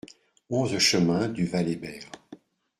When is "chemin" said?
0.79-1.27